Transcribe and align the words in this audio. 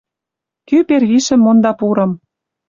Кӱ 0.67 0.77
первишӹм 0.87 1.39
монда 1.43 1.71
пурым 1.79 2.11